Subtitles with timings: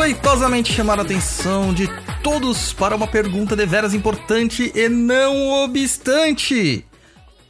[0.00, 1.86] respeitosamente chamar a atenção de
[2.22, 6.86] todos para uma pergunta deveras importante e não obstante.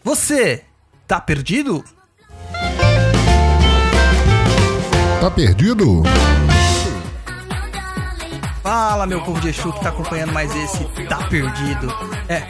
[0.02, 0.64] Você
[1.06, 1.84] tá perdido?
[5.20, 6.02] Tá perdido?
[8.64, 11.86] Fala, meu povo de Exu que tá acompanhando mais esse Tá Perdido.
[12.28, 12.48] É,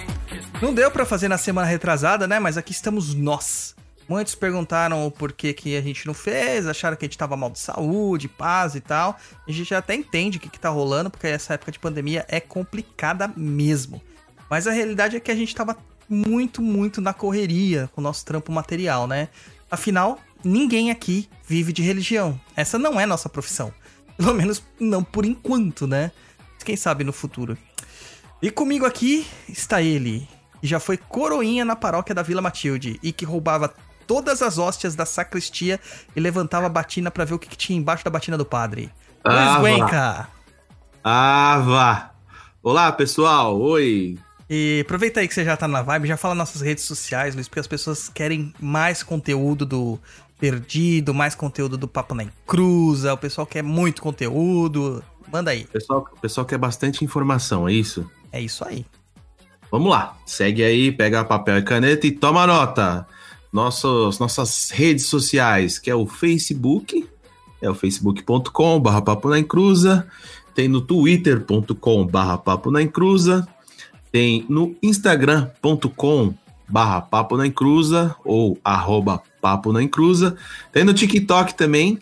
[0.62, 2.38] não deu pra fazer na semana retrasada, né?
[2.38, 3.74] Mas aqui estamos nós.
[4.10, 7.48] Muitos perguntaram o porquê que a gente não fez, acharam que a gente tava mal
[7.48, 9.16] de saúde, paz e tal.
[9.46, 12.26] A gente já até entende o que, que tá rolando, porque essa época de pandemia
[12.28, 14.02] é complicada mesmo.
[14.50, 15.76] Mas a realidade é que a gente tava
[16.08, 19.28] muito, muito na correria com o nosso trampo material, né?
[19.70, 22.40] Afinal, ninguém aqui vive de religião.
[22.56, 23.72] Essa não é nossa profissão.
[24.18, 26.10] Pelo menos não por enquanto, né?
[26.64, 27.56] Quem sabe no futuro.
[28.42, 30.28] E comigo aqui está ele,
[30.60, 33.72] que já foi coroinha na paróquia da Vila Matilde e que roubava
[34.10, 35.78] todas as hóstias da sacristia
[36.16, 38.90] e levantava a batina pra ver o que, que tinha embaixo da batina do padre.
[39.22, 39.76] Ah, Luiz.
[39.76, 40.28] Guenca.
[41.04, 42.10] Ah.
[42.60, 43.56] Olá, pessoal.
[43.60, 44.18] Oi.
[44.48, 47.46] E aproveita aí que você já tá na vibe, já fala nossas redes sociais, Luiz,
[47.46, 49.96] porque as pessoas querem mais conteúdo do
[50.40, 55.04] Perdido, mais conteúdo do Papo na Encruza, o pessoal quer muito conteúdo.
[55.32, 55.62] Manda aí.
[55.62, 58.10] O pessoal, o pessoal quer bastante informação, é isso?
[58.32, 58.84] É isso aí.
[59.70, 60.16] Vamos lá.
[60.26, 63.06] Segue aí, pega papel e caneta e toma nota.
[63.52, 67.06] Nossos, nossas redes sociais, que é o Facebook,
[67.60, 70.06] é o facebook.com barra papo na encruza.
[70.54, 73.46] Tem no twitter.com barra papo na encruza.
[74.10, 76.34] Tem no instagram.com
[76.68, 80.36] barra papo na encruza ou arroba papo na encruza.
[80.72, 81.98] Tem no TikTok também,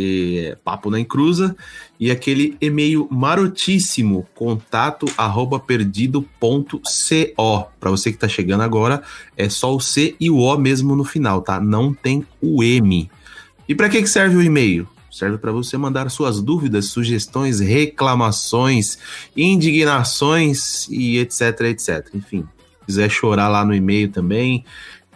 [0.00, 1.56] é papo na encruza.
[1.98, 6.80] E aquele e-mail marotíssimo, contato arroba perdido.co.
[7.78, 9.02] Para você que tá chegando agora,
[9.36, 11.60] é só o C e o O mesmo no final, tá?
[11.60, 13.10] Não tem o M.
[13.68, 14.88] E para que, que serve o e-mail?
[15.10, 18.98] Serve para você mandar suas dúvidas, sugestões, reclamações,
[19.36, 22.08] indignações e etc, etc.
[22.14, 24.64] Enfim, se quiser chorar lá no e-mail também,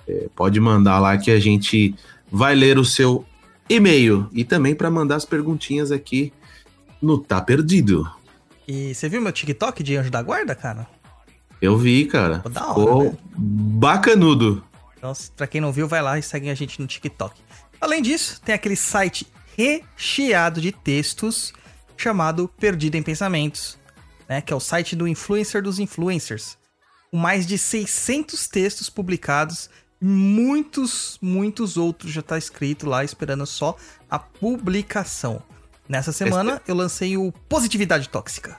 [0.06, 1.94] é, pode mandar lá que a gente
[2.30, 3.24] vai ler o seu
[3.68, 4.28] e-mail.
[4.32, 6.32] E também para mandar as perguntinhas aqui
[7.00, 8.10] no Tá Perdido.
[8.66, 10.86] E você viu meu TikTok de Anjo da Guarda, cara?
[11.60, 12.36] Eu vi, cara.
[12.36, 13.18] Ficou da hora, Ficou né?
[13.36, 14.64] bacanudo.
[14.96, 17.40] Então, pra quem não viu, vai lá e segue a gente no TikTok.
[17.80, 19.26] Além disso, tem aquele site
[19.56, 21.52] recheado de textos
[21.96, 23.78] chamado Perdido em Pensamentos,
[24.28, 24.40] né?
[24.40, 26.56] Que é o site do influencer dos influencers.
[27.10, 29.70] Com mais de 600 textos publicados,
[30.04, 33.74] muitos, muitos outros já tá escrito lá esperando só
[34.10, 35.42] a publicação.
[35.88, 38.58] Nessa semana eu lancei o Positividade Tóxica.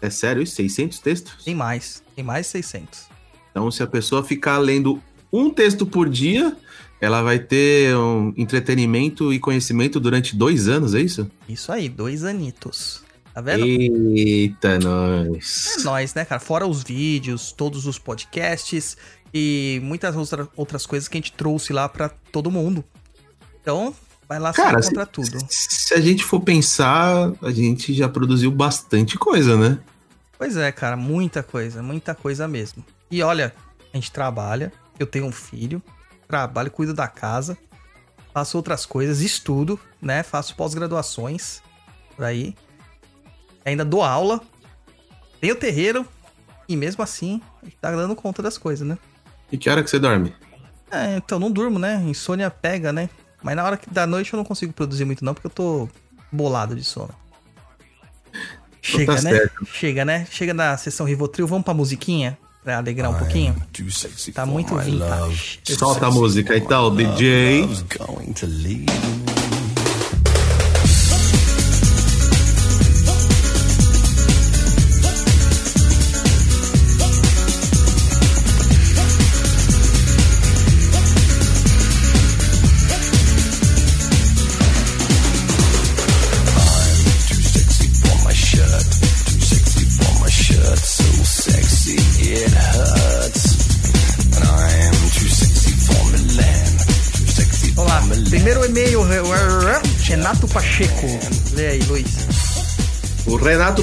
[0.00, 0.54] É sério isso?
[0.56, 1.44] 600 textos?
[1.44, 3.06] Tem mais, tem mais 600.
[3.50, 5.00] Então, se a pessoa ficar lendo
[5.32, 6.56] um texto por dia,
[7.00, 11.30] ela vai ter um entretenimento e conhecimento durante dois anos, é isso?
[11.48, 13.02] Isso aí, dois anitos.
[13.34, 13.64] Tá vendo?
[13.64, 15.76] Eita, É nós.
[15.84, 16.40] nóis, né, cara?
[16.40, 18.96] Fora os vídeos, todos os podcasts
[19.32, 22.84] e muitas outra- outras coisas que a gente trouxe lá pra todo mundo.
[23.60, 23.94] Então,
[24.28, 25.38] vai lá Cara, você encontra tudo.
[25.48, 29.78] Se a gente for pensar, a gente já produziu bastante coisa, né?
[30.36, 32.84] Pois é, cara, muita coisa, muita coisa mesmo.
[33.10, 33.54] E olha,
[33.92, 35.80] a gente trabalha, eu tenho um filho,
[36.26, 37.56] trabalho, cuido da casa,
[38.34, 40.22] faço outras coisas, estudo, né?
[40.22, 41.62] Faço pós-graduações
[42.16, 42.56] por aí.
[43.64, 44.40] Ainda dou aula,
[45.40, 46.04] tenho terreiro
[46.68, 48.98] e mesmo assim a gente tá dando conta das coisas, né?
[49.52, 50.34] E que hora que você dorme?
[50.90, 52.02] É, então não durmo, né?
[52.06, 53.08] Insônia pega, né?
[53.42, 55.88] Mas na hora que da noite eu não consigo produzir muito não, porque eu tô
[56.30, 57.10] bolado de sono.
[58.80, 59.30] Chega, tá né?
[59.30, 59.66] certo.
[59.66, 60.26] Chega, né?
[60.30, 62.36] Chega da sessão Rivotril, vamos pra musiquinha?
[62.64, 63.56] Pra alegrar um pouquinho.
[64.32, 65.60] Tá muito vintage.
[65.64, 67.66] Solta a música então, DJ.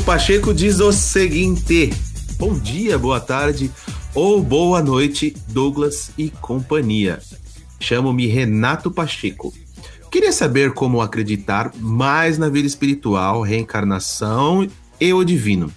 [0.10, 1.94] Pacheco diz o seguinte:
[2.40, 3.70] Bom dia, boa tarde
[4.16, 7.20] ou boa noite, Douglas e companhia.
[7.80, 9.54] Chamo-me Renato Pacheco.
[10.10, 14.68] Queria saber como acreditar mais na vida espiritual, reencarnação
[15.00, 15.72] e o divino.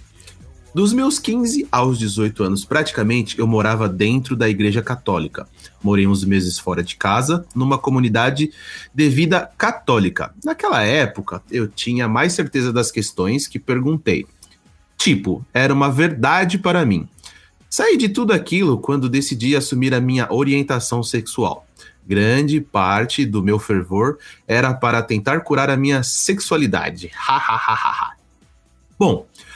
[0.73, 5.47] Dos meus 15 aos 18 anos, praticamente, eu morava dentro da igreja católica.
[5.83, 8.51] Morei uns meses fora de casa, numa comunidade
[8.93, 10.33] de vida católica.
[10.43, 14.25] Naquela época, eu tinha mais certeza das questões que perguntei.
[14.97, 17.07] Tipo, era uma verdade para mim.
[17.69, 21.67] Saí de tudo aquilo quando decidi assumir a minha orientação sexual.
[22.05, 24.17] Grande parte do meu fervor
[24.47, 27.11] era para tentar curar a minha sexualidade.
[27.13, 28.13] Hahaha.
[28.97, 29.52] Bom, Conti-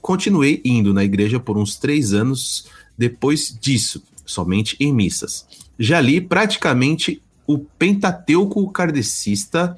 [0.00, 2.66] Continuei indo na igreja por uns três anos
[2.98, 5.46] depois disso, somente em missas.
[5.78, 9.76] Já li praticamente o Pentateuco kardecista.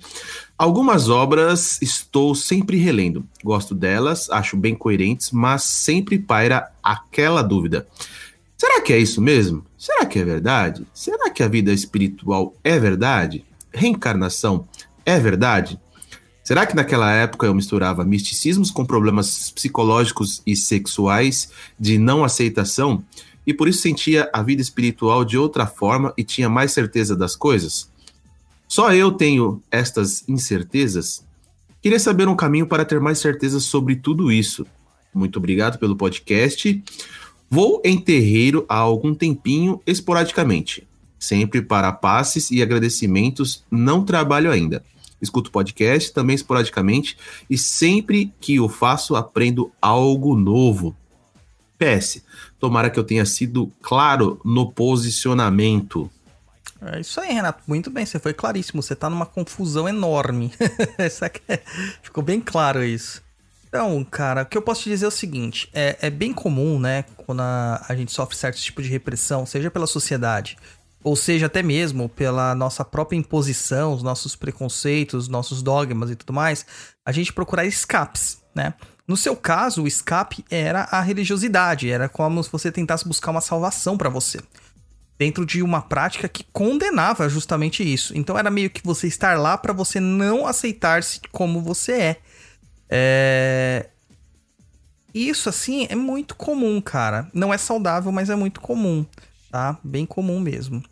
[0.56, 3.24] Algumas obras estou sempre relendo.
[3.42, 7.86] Gosto delas, acho bem coerentes, mas sempre paira aquela dúvida.
[8.56, 9.64] Será que é isso mesmo?
[9.76, 10.86] Será que é verdade?
[10.94, 13.44] Será que a vida espiritual é verdade?
[13.72, 14.66] Reencarnação
[15.04, 15.78] é verdade?
[16.46, 23.02] Será que naquela época eu misturava misticismos com problemas psicológicos e sexuais de não aceitação
[23.44, 27.34] e por isso sentia a vida espiritual de outra forma e tinha mais certeza das
[27.34, 27.90] coisas?
[28.68, 31.24] Só eu tenho estas incertezas?
[31.82, 34.64] Queria saber um caminho para ter mais certeza sobre tudo isso.
[35.12, 36.80] Muito obrigado pelo podcast.
[37.50, 40.86] Vou em terreiro há algum tempinho, esporadicamente.
[41.18, 44.80] Sempre para passes e agradecimentos, não trabalho ainda
[45.20, 47.16] escuto podcast também esporadicamente
[47.48, 50.96] e sempre que o faço aprendo algo novo.
[51.78, 52.22] PS,
[52.58, 56.10] tomara que eu tenha sido claro no posicionamento.
[56.80, 57.62] É isso aí, Renato.
[57.66, 58.82] Muito bem, você foi claríssimo.
[58.82, 60.52] Você tá numa confusão enorme.
[61.48, 61.60] É-
[62.02, 63.22] Ficou bem claro isso.
[63.68, 66.78] Então, cara, o que eu posso te dizer é o seguinte: é, é bem comum,
[66.78, 70.56] né, quando a, a gente sofre certo tipo de repressão, seja pela sociedade,
[71.06, 76.32] ou seja, até mesmo pela nossa própria imposição, os nossos preconceitos, nossos dogmas e tudo
[76.32, 76.66] mais,
[77.04, 78.74] a gente procurar escapes, né?
[79.06, 83.40] No seu caso, o escape era a religiosidade, era como se você tentasse buscar uma
[83.40, 84.40] salvação pra você
[85.16, 88.12] dentro de uma prática que condenava justamente isso.
[88.18, 92.16] Então era meio que você estar lá pra você não aceitar-se como você é.
[92.90, 93.90] É...
[95.14, 97.30] Isso, assim, é muito comum, cara.
[97.32, 99.06] Não é saudável, mas é muito comum,
[99.52, 99.78] tá?
[99.84, 100.82] Bem comum mesmo.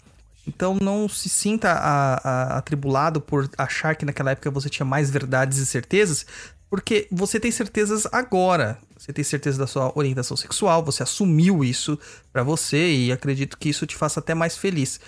[0.46, 5.11] Então não se sinta a- a- atribulado por achar que naquela época você tinha mais
[5.11, 6.26] verdades e certezas,
[6.69, 8.79] porque você tem certezas agora.
[8.99, 11.99] Você tem certeza da sua orientação sexual, você assumiu isso
[12.32, 14.99] pra você e acredito que isso te faça até mais feliz.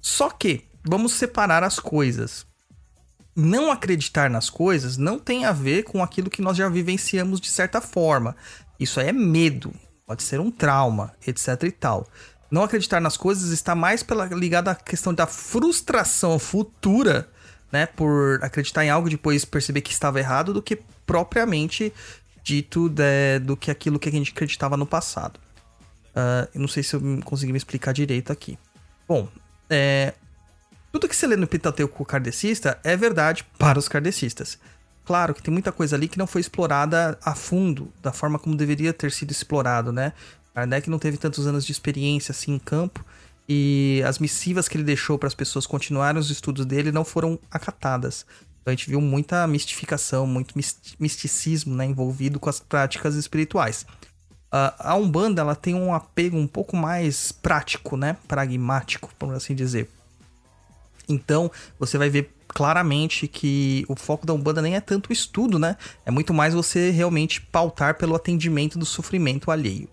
[0.00, 2.46] Só que vamos separar as coisas.
[3.36, 7.48] Não acreditar nas coisas não tem a ver com aquilo que nós já vivenciamos de
[7.50, 8.36] certa forma.
[8.78, 9.72] Isso aí é medo,
[10.06, 12.06] pode ser um trauma, etc e tal.
[12.50, 17.28] Não acreditar nas coisas está mais pela, ligado à questão da frustração futura,
[17.70, 17.86] né?
[17.86, 20.76] Por acreditar em algo e depois perceber que estava errado, do que
[21.06, 21.92] propriamente
[22.42, 25.38] dito de- do que aquilo que a gente acreditava no passado.
[26.14, 28.58] Ah, eu não sei se eu consegui me explicar direito aqui.
[29.06, 29.28] Bom,
[29.68, 30.14] é,
[30.90, 34.58] tudo que você lê no Pentateuco kardecista é verdade para os kardecistas.
[35.04, 38.56] Claro que tem muita coisa ali que não foi explorada a fundo, da forma como
[38.56, 40.12] deveria ter sido explorado, né?
[40.54, 43.04] Kardec não teve tantos anos de experiência assim em campo
[43.48, 47.38] e as missivas que ele deixou para as pessoas continuarem os estudos dele não foram
[47.50, 48.26] acatadas.
[48.60, 53.86] Então a gente viu muita mistificação, muito mis- misticismo né, envolvido com as práticas espirituais.
[54.52, 58.16] Ah, a Umbanda ela tem um apego um pouco mais prático, né?
[58.26, 59.88] Pragmático, por assim dizer.
[61.08, 65.58] Então, você vai ver claramente que o foco da Umbanda nem é tanto o estudo,
[65.58, 65.76] né?
[66.04, 69.88] É muito mais você realmente pautar pelo atendimento do sofrimento alheio.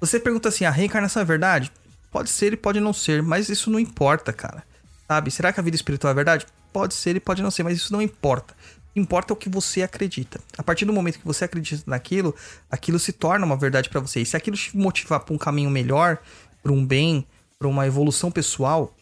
[0.00, 1.70] Você pergunta assim: a reencarnação é verdade?
[2.10, 4.64] Pode ser e pode não ser, mas isso não importa, cara.
[5.06, 5.30] Sabe?
[5.30, 6.46] Será que a vida espiritual é verdade?
[6.72, 8.54] Pode ser e pode não ser, mas isso não importa.
[8.94, 10.40] Importa é o que você acredita.
[10.58, 12.34] A partir do momento que você acredita naquilo,
[12.70, 14.20] aquilo se torna uma verdade pra você.
[14.20, 16.18] E se aquilo te motivar pra um caminho melhor,
[16.62, 17.24] pra um bem,
[17.58, 18.92] pra uma evolução pessoal,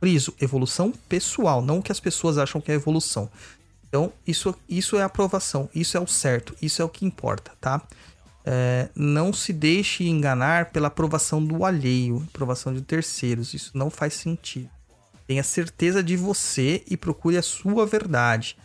[0.00, 3.30] friso, evolução pessoal, não o que as pessoas acham que é evolução.
[3.88, 7.82] Então, isso, isso é aprovação, isso é o certo, isso é o que importa, tá?
[8.44, 13.54] É, não se deixe enganar pela aprovação do alheio, aprovação de terceiros.
[13.54, 14.68] Isso não faz sentido.
[15.26, 18.56] Tenha certeza de você e procure a sua verdade.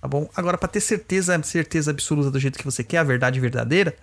[0.00, 0.28] Tá bom?
[0.34, 3.94] Agora, pra ter certeza, certeza absoluta do jeito que você quer, a verdade verdadeira,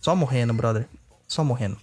[0.00, 0.86] só morrendo, brother.
[1.28, 1.76] Só morrendo.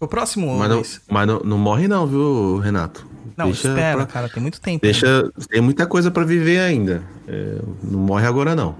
[0.00, 3.06] O próximo, Mas, não, mas não, não morre não, viu, Renato?
[3.36, 4.82] Não, deixa espera, pra- cara, tem muito tempo.
[4.82, 7.02] Deixa, tem muita coisa pra viver ainda.
[7.28, 8.74] É, não morre agora não.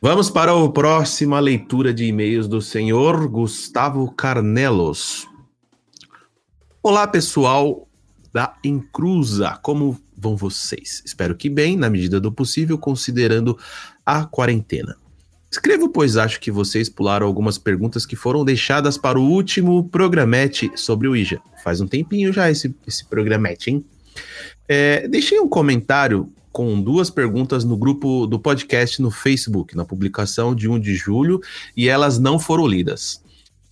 [0.00, 5.28] Vamos para a próxima leitura de e-mails do senhor Gustavo Carnelos.
[6.82, 7.88] Olá, pessoal
[8.32, 9.58] da Encruza.
[9.62, 11.02] Como vão vocês?
[11.04, 13.56] Espero que bem, na medida do possível, considerando
[14.04, 14.96] a quarentena.
[15.50, 20.72] Escrevo, pois acho que vocês pularam algumas perguntas que foram deixadas para o último programete
[20.74, 21.40] sobre o Ija.
[21.62, 23.84] Faz um tempinho já esse, esse programete, hein?
[24.66, 30.54] É, deixei um comentário com duas perguntas no grupo do podcast no Facebook, na publicação
[30.54, 31.40] de 1 de julho,
[31.76, 33.22] e elas não foram lidas.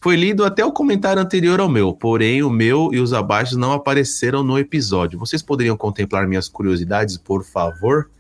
[0.01, 3.73] Foi lido até o comentário anterior ao meu, porém o meu e os abaixo não
[3.73, 5.19] apareceram no episódio.
[5.19, 8.11] Vocês poderiam contemplar minhas curiosidades, por favor?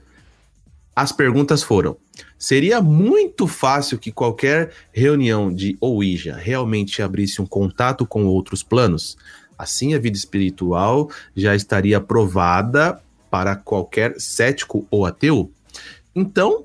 [0.94, 1.96] As perguntas foram:
[2.38, 9.16] seria muito fácil que qualquer reunião de Ouija realmente abrisse um contato com outros planos?
[9.56, 13.00] Assim, a vida espiritual já estaria provada
[13.30, 15.52] para qualquer cético ou ateu?
[16.14, 16.64] Então,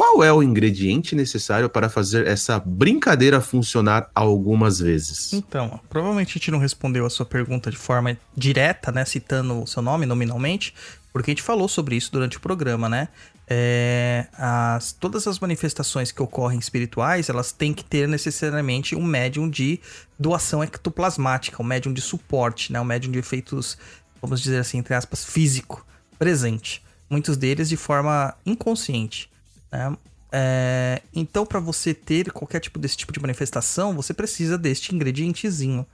[0.00, 5.34] qual é o ingrediente necessário para fazer essa brincadeira funcionar algumas vezes?
[5.34, 9.04] Então, provavelmente a gente não respondeu a sua pergunta de forma direta, né?
[9.04, 10.74] Citando o seu nome nominalmente,
[11.12, 13.08] porque a gente falou sobre isso durante o programa, né?
[13.46, 19.50] É, as, todas as manifestações que ocorrem espirituais, elas têm que ter necessariamente um médium
[19.50, 19.80] de
[20.18, 22.80] doação ectoplasmática, um médium de suporte, né?
[22.80, 23.76] Um médium de efeitos,
[24.22, 25.84] vamos dizer assim, entre aspas, físico,
[26.20, 26.84] presente.
[27.08, 29.30] Muitos deles de forma inconsciente,
[29.72, 29.96] né?
[30.30, 35.84] É, então, para você ter qualquer tipo desse tipo de manifestação, você precisa deste ingredientezinho.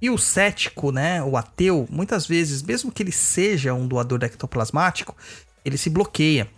[0.00, 5.14] E o cético, né, o ateu, muitas vezes, mesmo que ele seja um doador ectoplasmático,
[5.64, 6.48] ele se bloqueia.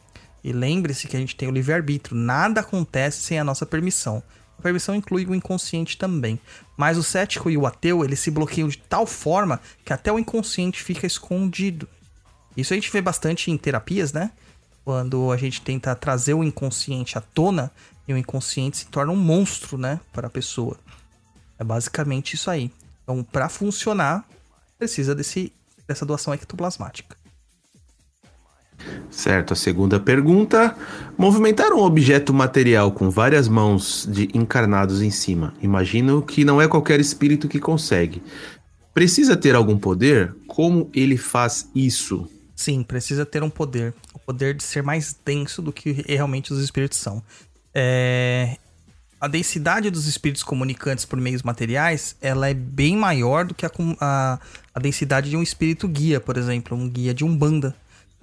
[0.43, 4.23] E lembre-se que a gente tem o livre-arbítrio, nada acontece sem a nossa permissão.
[4.59, 6.41] A permissão inclui o inconsciente também.
[6.77, 10.19] Mas o cético e o ateu, eles se bloqueiam de tal forma que até o
[10.19, 11.89] inconsciente fica escondido.
[12.57, 14.31] Isso a gente vê bastante em terapias, né?
[14.85, 17.71] Quando a gente tenta trazer o inconsciente à tona
[18.09, 20.77] e o inconsciente se torna um monstro, né, para a pessoa.
[21.59, 22.71] É basicamente isso aí.
[23.03, 24.25] Então, para funcionar,
[24.79, 25.53] precisa desse,
[25.87, 27.17] dessa doação ectoplasmática.
[29.11, 30.75] Certo, a segunda pergunta.
[31.19, 35.53] Movimentar um objeto material com várias mãos de encarnados em cima.
[35.61, 38.23] Imagino que não é qualquer espírito que consegue.
[38.95, 40.35] Precisa ter algum poder?
[40.47, 42.29] Como ele faz isso?
[42.61, 43.95] Sim, precisa ter um poder.
[44.13, 47.23] O poder de ser mais denso do que realmente os espíritos são.
[47.75, 48.59] É,
[49.19, 53.71] A densidade dos espíritos comunicantes por meios materiais, ela é bem maior do que a,
[53.99, 54.39] a,
[54.75, 56.77] a densidade de um espírito guia, por exemplo.
[56.77, 57.75] Um guia de Umbanda.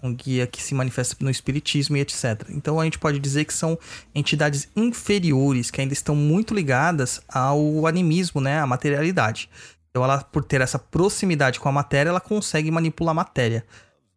[0.04, 2.48] Um guia que se manifesta no espiritismo e etc.
[2.50, 3.76] Então a gente pode dizer que são
[4.14, 8.60] entidades inferiores, que ainda estão muito ligadas ao animismo, né?
[8.60, 9.50] À materialidade.
[9.90, 13.66] Então ela, por ter essa proximidade com a matéria, ela consegue manipular a matéria.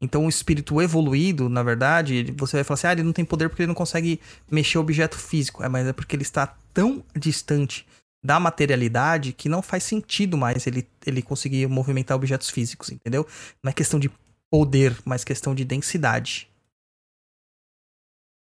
[0.02, 3.48] Então, o espírito evoluído, na verdade, você vai falar assim: ah, ele não tem poder
[3.48, 5.62] porque ele não consegue mexer objeto físico.
[5.62, 7.86] É, mas é porque ele está tão distante
[8.24, 13.26] da materialidade que não faz sentido mais ele, ele conseguir movimentar objetos físicos, entendeu?
[13.62, 14.10] Não é questão de
[14.50, 16.48] poder, mas questão de densidade.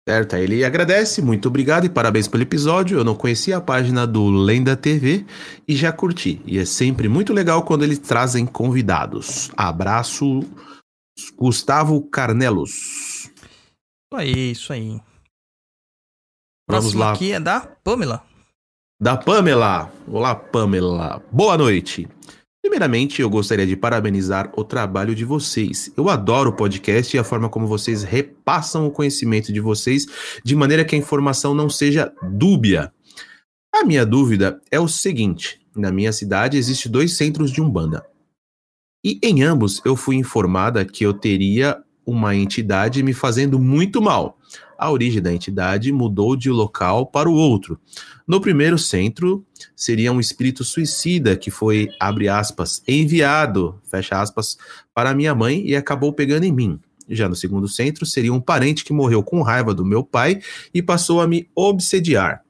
[0.07, 2.99] Certo, ele agradece, muito obrigado e parabéns pelo episódio.
[2.99, 5.25] Eu não conhecia a página do Lenda TV
[5.67, 6.39] e já curti.
[6.45, 9.49] E é sempre muito legal quando eles trazem convidados.
[9.57, 10.41] Abraço,
[11.35, 13.29] Gustavo Carnelos.
[13.31, 15.01] Isso aí, isso aí.
[16.67, 17.13] Vamos Próximo lá.
[17.13, 18.23] aqui é da Pamela.
[18.99, 19.91] Da Pamela.
[20.07, 21.23] Olá, Pamela.
[21.31, 22.07] Boa noite.
[22.61, 25.91] Primeiramente, eu gostaria de parabenizar o trabalho de vocês.
[25.95, 30.07] Eu adoro o podcast e a forma como vocês repassam o conhecimento de vocês
[30.43, 32.91] de maneira que a informação não seja dúbia.
[33.73, 38.03] A minha dúvida é o seguinte: na minha cidade existem dois centros de Umbanda.
[39.05, 44.39] E em ambos eu fui informada que eu teria uma entidade me fazendo muito mal.
[44.79, 47.79] A origem da entidade mudou de local para o outro.
[48.27, 49.45] No primeiro centro,
[49.75, 54.57] seria um espírito suicida que foi, abre aspas, enviado, fecha aspas,
[54.91, 56.79] para minha mãe e acabou pegando em mim.
[57.07, 60.41] Já no segundo centro, seria um parente que morreu com raiva do meu pai
[60.73, 62.44] e passou a me obsediar.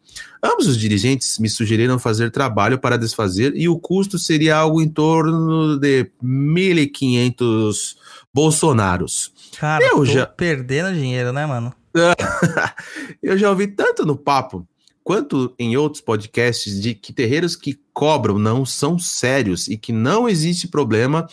[0.47, 4.87] Ambos os dirigentes me sugeriram fazer trabalho para desfazer e o custo seria algo em
[4.87, 7.95] torno de 1.500
[8.33, 9.31] bolsonaros.
[9.57, 11.73] Cara, Eu já- perdendo dinheiro, né, mano?
[13.23, 14.67] Eu já ouvi tanto no papo
[15.03, 20.27] quanto em outros podcasts de que terreiros que cobram não são sérios e que não
[20.27, 21.27] existe problema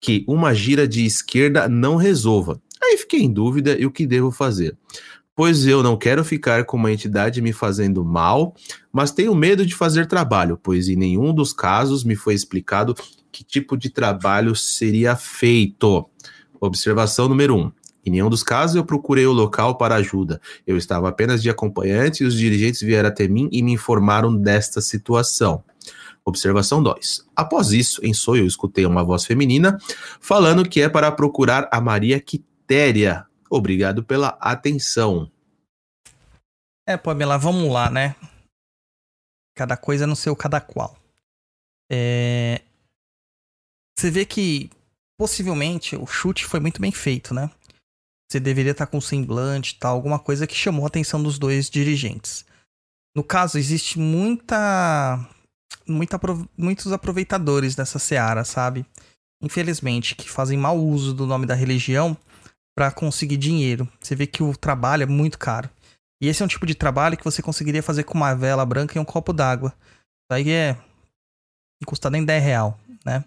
[0.00, 2.60] que uma gira de esquerda não resolva.
[2.82, 4.76] Aí fiquei em dúvida e o que devo fazer.
[5.36, 8.54] Pois eu não quero ficar com uma entidade me fazendo mal,
[8.90, 12.94] mas tenho medo de fazer trabalho, pois em nenhum dos casos me foi explicado
[13.30, 16.08] que tipo de trabalho seria feito.
[16.58, 17.58] Observação número 1.
[17.58, 17.72] Um.
[18.06, 20.40] Em nenhum dos casos eu procurei o local para ajuda.
[20.66, 24.80] Eu estava apenas de acompanhante e os dirigentes vieram até mim e me informaram desta
[24.80, 25.62] situação.
[26.24, 27.26] Observação 2.
[27.36, 29.76] Após isso, em sonho, eu escutei uma voz feminina
[30.20, 33.26] falando que é para procurar a Maria Quitéria.
[33.50, 35.30] Obrigado pela atenção.
[36.86, 38.14] É, Pamela, vamos lá, né?
[39.56, 40.96] Cada coisa no seu cada qual.
[41.90, 42.62] É...
[43.98, 44.70] Você vê que
[45.18, 47.50] possivelmente o chute foi muito bem feito, né?
[48.30, 52.44] Você deveria estar com semblante tal, alguma coisa que chamou a atenção dos dois dirigentes.
[53.16, 55.26] No caso, existe muita,
[55.86, 56.20] muita
[56.56, 58.84] muitos aproveitadores dessa seara, sabe?
[59.40, 62.16] Infelizmente, que fazem mau uso do nome da religião
[62.76, 63.88] para conseguir dinheiro.
[64.00, 65.70] Você vê que o trabalho é muito caro.
[66.20, 68.96] E esse é um tipo de trabalho que você conseguiria fazer com uma vela branca
[68.96, 69.72] e um copo d'água.
[70.30, 70.74] Aí é.
[71.80, 73.24] Não custa nem 10 real, né?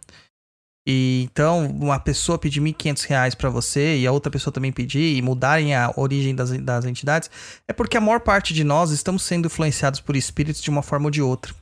[0.87, 5.15] E, então, uma pessoa pedir 1.500 reais para você e a outra pessoa também pedir
[5.15, 7.29] e mudarem a origem das, das entidades,
[7.67, 11.05] é porque a maior parte de nós estamos sendo influenciados por espíritos de uma forma
[11.05, 11.53] ou de outra.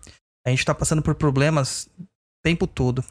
[0.46, 2.06] A gente está passando por problemas o
[2.42, 3.04] tempo todo.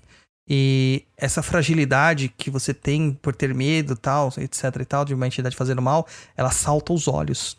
[0.48, 5.26] E essa fragilidade que você tem por ter medo, tal, etc e tal, de uma
[5.26, 7.56] entidade fazendo mal, ela salta os olhos.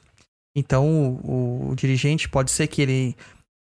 [0.56, 3.15] Então, o, o dirigente pode ser que ele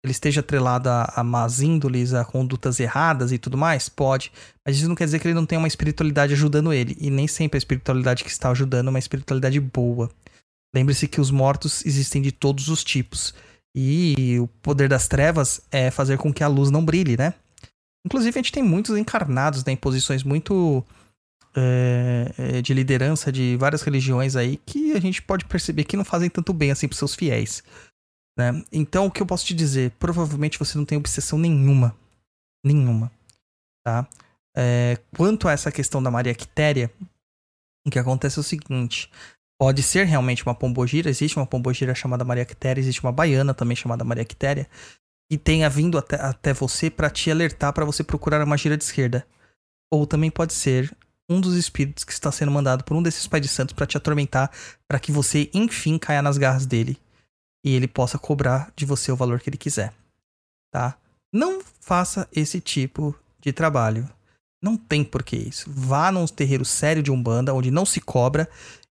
[0.03, 3.87] ele esteja atrelado a, a más índoles, a condutas erradas e tudo mais?
[3.87, 4.31] Pode.
[4.65, 6.97] Mas isso não quer dizer que ele não tenha uma espiritualidade ajudando ele.
[6.99, 10.09] E nem sempre a espiritualidade que está ajudando é uma espiritualidade boa.
[10.73, 13.33] Lembre-se que os mortos existem de todos os tipos.
[13.75, 17.35] E o poder das trevas é fazer com que a luz não brilhe, né?
[18.05, 20.84] Inclusive, a gente tem muitos encarnados né, em posições muito
[21.55, 26.29] é, de liderança de várias religiões aí que a gente pode perceber que não fazem
[26.29, 27.63] tanto bem assim para seus fiéis.
[28.38, 28.63] Né?
[28.72, 29.91] Então, o que eu posso te dizer?
[30.00, 31.96] Provavelmente você não tem obsessão nenhuma.
[32.65, 33.12] Nenhuma.
[33.86, 34.08] Tá?
[34.55, 36.92] É, quanto a essa questão da Maria Quitéria,
[37.85, 39.09] o que acontece é o seguinte:
[39.59, 43.75] pode ser realmente uma pombogira, existe uma pombogira chamada Maria Quitéria, existe uma baiana também
[43.75, 44.70] chamada Maria Quitéria,
[45.31, 48.83] e tenha vindo até, até você para te alertar para você procurar uma gira de
[48.83, 49.25] esquerda.
[49.89, 50.94] Ou também pode ser
[51.29, 53.96] um dos espíritos que está sendo mandado por um desses pais de santos para te
[53.96, 54.51] atormentar,
[54.85, 57.00] para que você enfim caia nas garras dele
[57.63, 59.94] e ele possa cobrar de você o valor que ele quiser,
[60.70, 60.98] tá?
[61.33, 64.09] Não faça esse tipo de trabalho.
[64.61, 65.70] Não tem por que isso.
[65.72, 68.50] Vá num terreiro sério de Umbanda, onde não se cobra,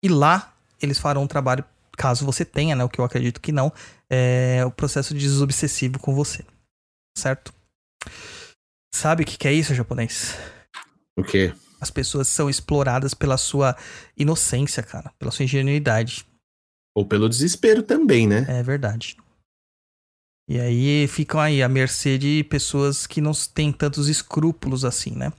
[0.03, 1.63] e lá eles farão um trabalho,
[1.97, 2.83] caso você tenha, né?
[2.83, 3.71] O que eu acredito que não,
[4.09, 6.43] é o processo de desobsessivo com você.
[7.17, 7.53] Certo?
[8.93, 10.35] Sabe o que, que é isso, japonês?
[11.17, 11.53] O quê?
[11.79, 13.75] As pessoas são exploradas pela sua
[14.15, 16.25] inocência, cara, pela sua ingenuidade.
[16.95, 18.45] Ou pelo desespero também, né?
[18.47, 19.17] É verdade.
[20.47, 25.31] E aí ficam aí à mercê de pessoas que não têm tantos escrúpulos assim, né?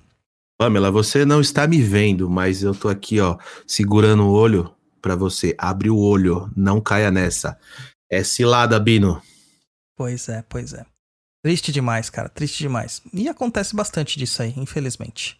[0.59, 4.74] Pamela, você não está me vendo, mas eu tô aqui, ó, segurando o olho
[5.05, 5.55] para você.
[5.59, 7.61] Abre o olho, não caia nessa.
[8.11, 9.23] É cilada, Bino.
[9.97, 10.87] Pois é, pois é.
[11.45, 13.03] Triste demais, cara, triste demais.
[13.13, 15.39] E acontece bastante disso aí, infelizmente.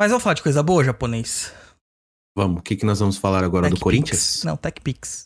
[0.00, 1.52] Mas vamos falar de coisa boa, japonês.
[2.36, 4.44] Vamos, o que, que nós vamos falar agora Tech do Corinthians?
[4.44, 5.24] Não, Tech Pix.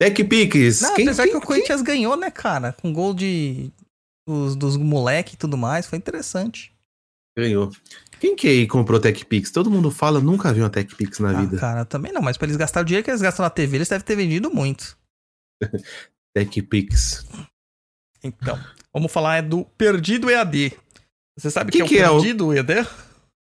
[0.00, 0.22] Tech!
[0.22, 2.72] Não, Quem- apesar quem- que o Corinthians ganhou, né, cara?
[2.74, 3.72] Com gol de
[4.28, 6.71] dos, dos moleque e tudo mais, foi interessante.
[7.36, 7.70] Ganhou?
[8.20, 9.50] Quem que aí comprou Tech Pix?
[9.50, 11.58] Todo mundo fala, nunca viu uma Tech Pix na Ah, vida.
[11.58, 13.88] cara, também não, mas pra eles gastar o dinheiro que eles gastam na TV, eles
[13.88, 14.96] devem ter vendido muito.
[16.34, 17.26] Tech Pix.
[18.22, 18.58] Então,
[18.92, 20.72] vamos falar é do Perdido EAD.
[21.38, 22.86] Você sabe o que, Que é o que é o- Perdido EAD?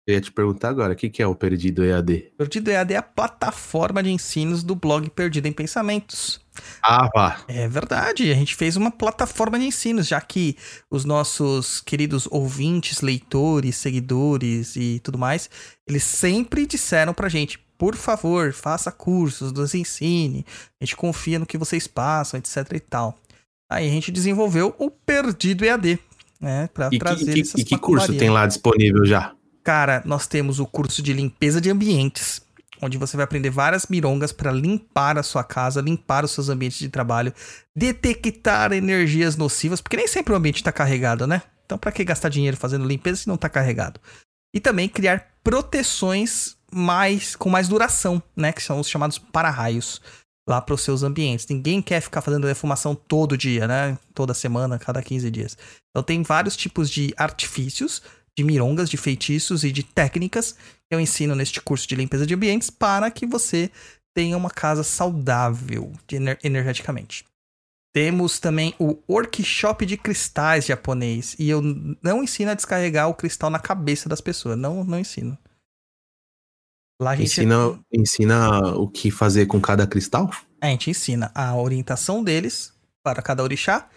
[0.06, 2.32] Eu ia te perguntar agora, o que, que é o Perdido EAD?
[2.36, 6.40] Perdido EAD é a plataforma de ensinos do blog Perdido em Pensamentos.
[6.82, 7.40] Ah, vá.
[7.48, 10.56] É verdade, a gente fez uma plataforma de ensinos, já que
[10.90, 15.48] os nossos queridos ouvintes, leitores, seguidores e tudo mais,
[15.88, 20.44] eles sempre disseram pra gente, por favor, faça cursos, nos ensine,
[20.80, 23.18] a gente confia no que vocês passam, etc e tal.
[23.70, 25.98] Aí a gente desenvolveu o Perdido EAD,
[26.40, 29.32] né, pra E que, trazer e que- essas e que curso tem lá disponível já?
[29.62, 32.40] Cara, nós temos o curso de limpeza de ambientes,
[32.82, 36.78] onde você vai aprender várias mirongas para limpar a sua casa, limpar os seus ambientes
[36.78, 37.32] de trabalho,
[37.74, 41.42] detectar energias nocivas, porque nem sempre o ambiente está carregado, né?
[41.64, 44.00] Então, para que gastar dinheiro fazendo limpeza se não está carregado?
[44.54, 48.52] E também criar proteções mais com mais duração, né?
[48.52, 50.00] Que são os chamados para-raios
[50.48, 51.46] lá para os seus ambientes.
[51.46, 53.98] Ninguém quer ficar fazendo defumação todo dia, né?
[54.14, 55.58] Toda semana, cada 15 dias.
[55.90, 58.02] Então tem vários tipos de artifícios,
[58.36, 60.56] de mirongas, de feitiços e de técnicas
[60.90, 63.70] eu ensino neste curso de limpeza de ambientes para que você
[64.14, 67.24] tenha uma casa saudável ener- energeticamente.
[67.94, 71.34] Temos também o workshop de cristais japonês.
[71.38, 71.60] E eu
[72.02, 74.58] não ensino a descarregar o cristal na cabeça das pessoas.
[74.58, 75.36] Não, não ensino.
[77.00, 80.30] Lá a gente, Ensina, ensina o que fazer com cada cristal?
[80.60, 82.72] a gente ensina a orientação deles
[83.04, 83.88] para cada orixá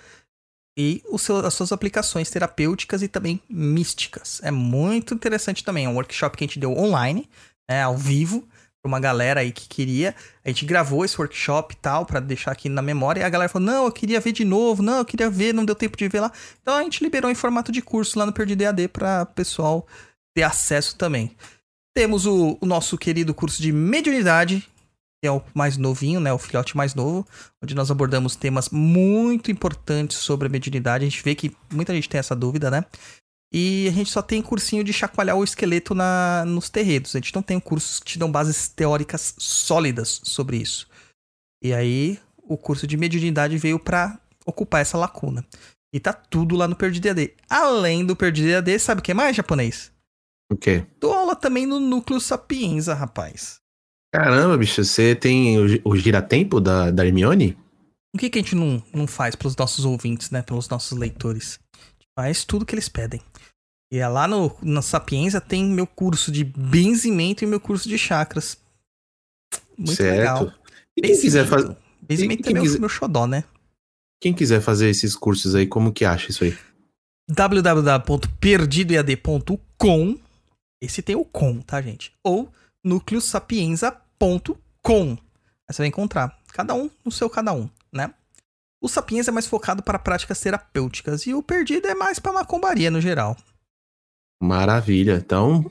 [0.82, 4.42] e seu- as suas aplicações terapêuticas e também místicas.
[4.44, 5.86] É muito interessante também.
[5.86, 7.30] É um workshop que a gente deu online,
[7.70, 8.48] né, ao vivo,
[8.82, 10.16] para uma galera aí que queria.
[10.44, 13.22] A gente gravou esse workshop e tal, para deixar aqui na memória.
[13.22, 15.64] E a galera falou: não, eu queria ver de novo, não, eu queria ver, não
[15.64, 16.32] deu tempo de ver lá.
[16.62, 19.86] Então a gente liberou em formato de curso lá no Perdido EAD para o pessoal
[20.36, 21.36] ter acesso também.
[21.96, 24.68] Temos o, o nosso querido curso de mediunidade,
[25.22, 26.34] que é o mais novinho, né?
[26.34, 27.26] O filhote mais novo,
[27.62, 31.06] onde nós abordamos temas muito importantes sobre a mediunidade.
[31.06, 32.84] A gente vê que muita gente tem essa dúvida, né?
[33.54, 37.16] E a gente só tem cursinho de chacoalhar o esqueleto na, nos terredos.
[37.16, 40.88] A gente não tem cursos que te dão bases teóricas sólidas sobre isso.
[41.62, 45.46] E aí, o curso de mediunidade veio pra ocupar essa lacuna.
[45.94, 47.36] E tá tudo lá no Perdido EAD.
[47.48, 49.92] Além do Perdido EAD, sabe o que mais, japonês?
[50.52, 50.86] O quê?
[51.00, 53.61] Dou aula também no Núcleo Sapienza, rapaz.
[54.14, 57.58] Caramba, bicho, você tem o, o giratempo da, da Hermione?
[58.14, 60.42] O que, que a gente não, não faz pelos nossos ouvintes, né?
[60.42, 61.60] Pelos nossos leitores?
[61.74, 63.22] A gente faz tudo que eles pedem.
[63.92, 67.98] E é lá no, na Sapienza tem meu curso de benzimento e meu curso de
[67.98, 68.58] chakras.
[69.78, 70.18] Muito certo.
[70.18, 70.54] legal.
[70.98, 71.66] E quem quiser, faz...
[72.02, 73.44] Benzimento quem é meu, quiser- meu xodó, né?
[74.22, 76.56] quem quiser fazer esses cursos aí, como que acha isso aí?
[77.30, 80.20] www.perdidoead.com
[80.82, 82.14] Esse tem o com, tá, gente?
[82.24, 82.52] Ou
[82.84, 84.01] núcleosapienza.com
[85.68, 86.38] Aí você vai encontrar.
[86.54, 88.14] Cada um no seu cada um, né?
[88.82, 92.90] O Sapiens é mais focado para práticas terapêuticas e o Perdido é mais para macumbaria
[92.90, 93.38] no geral.
[94.42, 95.22] Maravilha.
[95.24, 95.70] Então,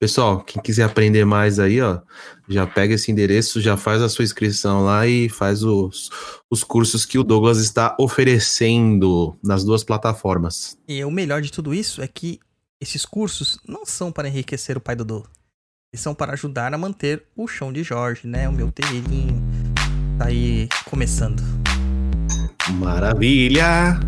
[0.00, 2.00] pessoal, quem quiser aprender mais aí, ó,
[2.48, 6.10] já pega esse endereço, já faz a sua inscrição lá e faz os,
[6.48, 10.78] os cursos que o Douglas está oferecendo nas duas plataformas.
[10.86, 12.38] E o melhor de tudo isso é que
[12.80, 15.26] esses cursos não são para enriquecer o pai Dodô.
[15.94, 18.46] São para ajudar a manter o chão de Jorge, né?
[18.46, 19.42] O meu terreirinho
[20.18, 21.42] tá aí começando.
[22.74, 23.98] Maravilha!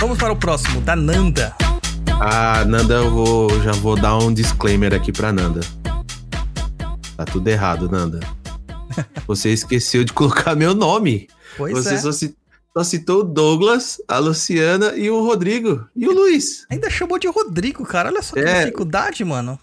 [0.00, 1.54] Vamos para o próximo, da Nanda.
[2.20, 5.60] Ah, Nanda, eu vou, já vou dar um disclaimer aqui pra Nanda.
[7.16, 8.20] Tá tudo errado, Nanda.
[9.26, 11.28] Você esqueceu de colocar meu nome.
[11.56, 11.98] Pois Você é.
[11.98, 12.36] só, ci-
[12.76, 15.86] só citou o Douglas, a Luciana e o Rodrigo.
[15.94, 16.64] E o Luiz.
[16.70, 18.08] Ainda chamou de Rodrigo, cara.
[18.08, 18.60] Olha só que É.
[18.64, 19.58] dificuldade, mano.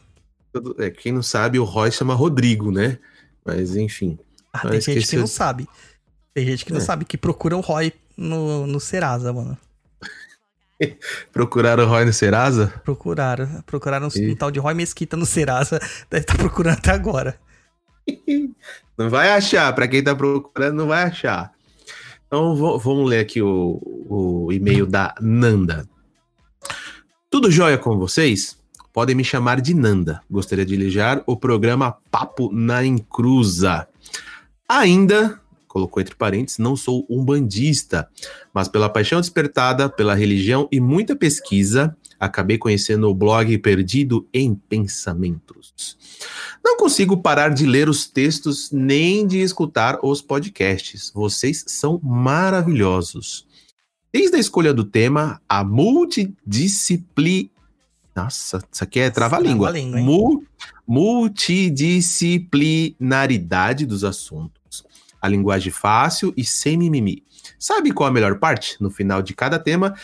[0.77, 2.97] É, quem não sabe, o Roy chama Rodrigo, né?
[3.45, 4.17] Mas enfim.
[4.53, 5.67] Ah, tem gente que não sabe.
[6.33, 6.83] Tem gente que não É.
[6.83, 9.57] sabe, que procura o Roy no, no Serasa, mano.
[11.31, 12.73] Procuraram o Roy no Serasa?
[12.83, 13.61] Procuraram.
[13.65, 14.31] Procuraram um, Ih.
[14.31, 15.79] um tal de Roy Mesquita no Serasa.
[16.09, 17.39] Deve estar procurando até agora.
[18.97, 19.73] Não vai achar.
[19.73, 21.51] Pra quem tá procurando, não vai achar.
[22.27, 25.85] Então vo- vamos ler aqui o, o e-mail da Nanda.
[27.29, 28.57] Tudo jóia com vocês?
[28.93, 30.21] Podem me chamar de Nanda.
[30.31, 33.85] Gostaria de ligar o programa Papo na Encruza.
[34.69, 35.41] Ainda,
[35.75, 38.07] colocou entre parênteses, não sou um bandista,
[38.53, 44.55] mas pela paixão despertada, pela religião e muita pesquisa, acabei conhecendo o blog Perdido em
[44.55, 45.97] Pensamentos.
[46.63, 51.11] Não consigo parar de ler os textos nem de escutar os podcasts.
[51.13, 53.45] Vocês são maravilhosos.
[54.13, 57.49] Desde a escolha do tema, a multidisciplina.
[58.15, 59.77] Nossa, isso aqui é trava-língua.
[59.77, 60.01] Hein?
[60.01, 60.41] Mu-
[60.87, 64.85] Multidisciplinaridade dos assuntos.
[65.25, 67.23] A linguagem fácil e sem mimimi.
[67.57, 68.77] Sabe qual a melhor parte?
[68.79, 69.95] No final de cada tema,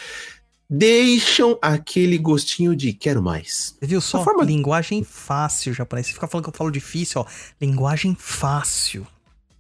[0.70, 3.76] deixam aquele gostinho de quero mais.
[3.80, 4.22] Você viu só?
[4.22, 6.08] A forma- Linguagem fácil, japonês.
[6.08, 7.26] Você fica falando que eu falo difícil, ó.
[7.60, 9.06] Linguagem fácil.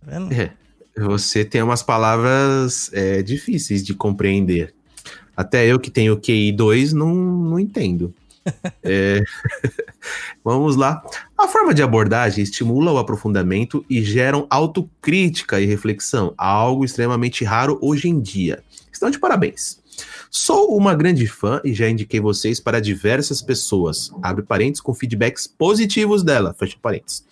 [0.03, 0.31] Tá vendo?
[0.33, 0.51] É,
[0.97, 4.73] você tem umas palavras é, difíceis de compreender.
[5.35, 8.13] Até eu que tenho QI 2 não, não entendo.
[8.83, 9.23] É,
[10.43, 11.03] Vamos lá.
[11.37, 17.77] A forma de abordagem estimula o aprofundamento e geram autocrítica e reflexão, algo extremamente raro
[17.81, 18.63] hoje em dia.
[18.91, 19.79] Estão de parabéns.
[20.29, 24.11] Sou uma grande fã e já indiquei vocês para diversas pessoas.
[24.21, 26.55] Abre parênteses com feedbacks positivos dela.
[26.57, 27.25] Fecha parênteses.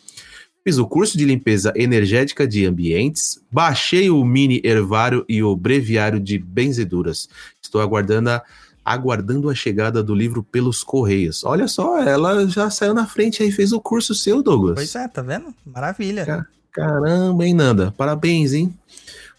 [0.63, 6.19] Fiz o curso de limpeza energética de ambientes, baixei o mini hervário e o breviário
[6.19, 7.29] de benzeduras.
[7.61, 8.43] Estou aguardando a,
[8.91, 11.43] aguardando a chegada do livro pelos correios.
[11.43, 14.75] Olha só, ela já saiu na frente aí, fez o curso seu, Douglas.
[14.75, 15.53] Pois é, tá vendo?
[15.63, 16.25] Maravilha.
[16.25, 17.93] Ca- Caramba, hein, Nanda?
[17.95, 18.73] Parabéns, hein?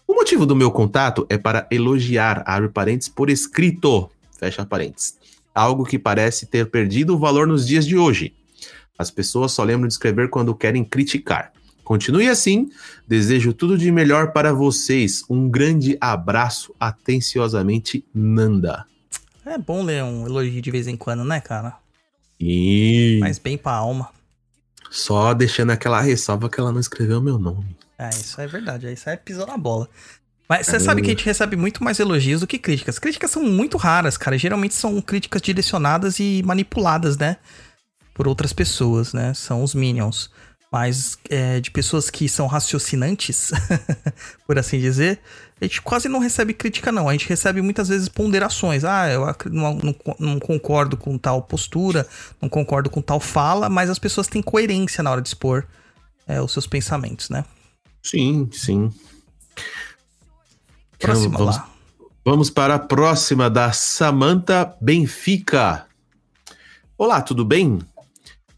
[0.07, 4.09] O motivo do meu contato é para elogiar, abre parênteses, por escrito,
[4.39, 5.15] fecha parênteses.
[5.53, 8.33] Algo que parece ter perdido o valor nos dias de hoje.
[8.97, 11.51] As pessoas só lembram de escrever quando querem criticar.
[11.83, 12.69] Continue assim.
[13.07, 15.25] Desejo tudo de melhor para vocês.
[15.29, 16.73] Um grande abraço.
[16.79, 18.85] Atenciosamente, Nanda.
[19.51, 21.75] É bom ler um elogio de vez em quando, né, cara?
[22.39, 24.09] E Mas bem pra alma.
[24.89, 27.75] só deixando aquela ressalva que ela não escreveu meu nome.
[27.99, 28.91] É, isso é verdade.
[28.91, 29.89] Isso aí pisou na bola.
[30.47, 32.97] Mas você sabe que a gente recebe muito mais elogios do que críticas.
[32.97, 34.37] Críticas são muito raras, cara.
[34.37, 37.37] Geralmente são críticas direcionadas e manipuladas, né?
[38.13, 39.33] Por outras pessoas, né?
[39.33, 40.31] São os minions.
[40.71, 43.51] Mas é, de pessoas que são raciocinantes,
[44.47, 45.19] por assim dizer,
[45.61, 47.07] a gente quase não recebe crítica, não.
[47.07, 48.83] A gente recebe muitas vezes ponderações.
[48.83, 52.07] Ah, eu não, não não concordo com tal postura,
[52.41, 55.67] não concordo com tal fala, mas as pessoas têm coerência na hora de expor
[56.27, 57.45] é, os seus pensamentos, né?
[58.01, 58.91] Sim, sim.
[60.97, 61.69] Próxima vamos, lá.
[62.25, 65.85] Vamos para a próxima da Samantha Benfica.
[66.97, 67.79] Olá, tudo bem?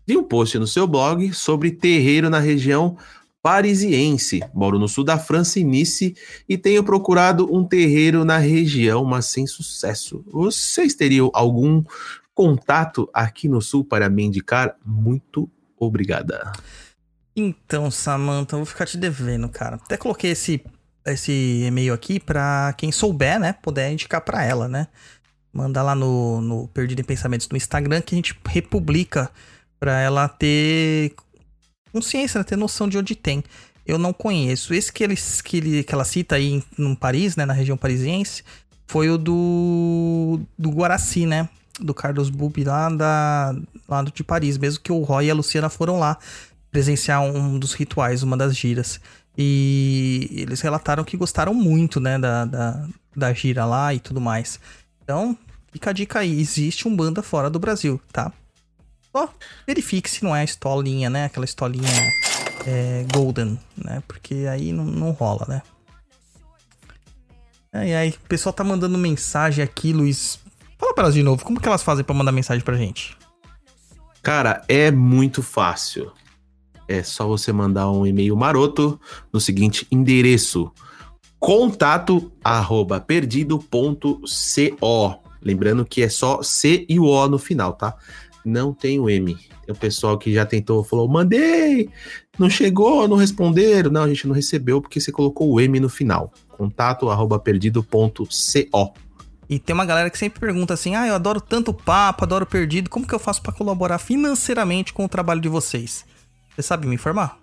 [0.07, 2.97] Vi um post no seu blog sobre terreiro na região
[3.43, 4.39] parisiense.
[4.53, 6.15] Moro no sul da França e Nice
[6.47, 10.23] e tenho procurado um terreiro na região, mas sem sucesso.
[10.31, 11.83] Vocês teriam algum
[12.33, 14.77] contato aqui no sul para me indicar?
[14.85, 16.53] Muito obrigada.
[17.35, 19.75] Então, Samantha, eu vou ficar te devendo, cara.
[19.75, 20.63] Até coloquei esse,
[21.05, 23.53] esse e-mail aqui pra quem souber, né?
[23.61, 24.87] Puder indicar pra ela, né?
[25.51, 29.29] Manda lá no, no Perdido em Pensamentos no Instagram que a gente republica
[29.79, 31.13] pra ela ter
[31.93, 32.43] consciência, né?
[32.43, 33.43] ter noção de onde tem.
[33.85, 34.73] Eu não conheço.
[34.73, 37.45] Esse que, eles, que, ele, que ela cita aí em, Paris, né?
[37.45, 38.43] Na região parisiense,
[38.87, 41.47] foi o do, do Guaraci, né?
[41.79, 43.55] Do Carlos Bubi lá, da,
[43.87, 46.17] lá de Paris, mesmo que o Roy e a Luciana foram lá
[46.71, 48.99] presenciar um dos rituais, uma das giras.
[49.37, 54.59] E eles relataram que gostaram muito, né, da, da, da gira lá e tudo mais.
[55.03, 55.37] Então,
[55.71, 58.31] fica a dica aí, existe um banda fora do Brasil, tá?
[59.15, 59.29] Só
[59.67, 61.87] verifique se não é a estolinha, né, aquela estolinha
[62.65, 65.61] é, golden, né, porque aí não, não rola, né.
[67.71, 70.39] Aí, aí, o pessoal tá mandando mensagem aqui, Luiz.
[70.77, 73.17] Fala pra elas de novo, como que elas fazem pra mandar mensagem pra gente?
[74.21, 76.11] Cara, é muito fácil.
[76.87, 78.99] É só você mandar um e-mail maroto
[79.31, 80.71] no seguinte endereço:
[81.39, 84.19] contato arroba perdido.co.
[85.41, 87.95] Lembrando que é só C e o O no final, tá?
[88.45, 89.35] Não tem o M.
[89.35, 91.89] Tem o pessoal que já tentou, falou, mandei,
[92.37, 93.91] não chegou, não responderam.
[93.91, 96.31] Não, a gente não recebeu porque você colocou o M no final.
[96.49, 98.93] Contato arroba perdido.co.
[99.49, 102.45] E tem uma galera que sempre pergunta assim: ah, eu adoro tanto o papo, adoro
[102.45, 106.05] perdido, como que eu faço pra colaborar financeiramente com o trabalho de vocês?
[106.55, 107.37] Você sabe me informar?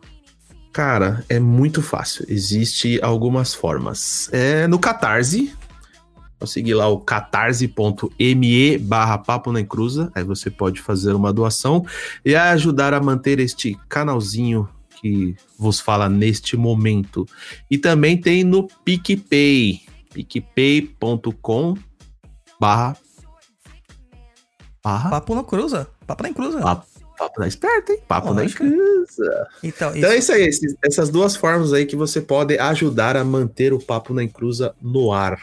[0.73, 2.25] Cara, é muito fácil.
[2.29, 4.29] Existe algumas formas.
[4.33, 5.53] É no Catarse.
[6.47, 10.11] Seguir lá o catarse.me barra papo na encruza.
[10.15, 11.85] Aí você pode fazer uma doação
[12.25, 14.69] e ajudar a manter este canalzinho
[15.01, 17.27] que vos fala neste momento.
[17.71, 19.81] E também tem no PicPay.
[20.13, 21.77] picpay.com
[22.59, 22.97] barra
[24.83, 25.89] Papo na cruza.
[26.07, 26.61] Papo na cruza.
[26.61, 26.87] Papo,
[27.19, 28.01] papo na esperta, hein?
[28.09, 29.49] Papo na encruza.
[29.63, 33.25] Então, Então é isso, isso aí, essas duas formas aí que você pode ajudar a
[33.25, 35.39] manter o Papo na Encruza no ar.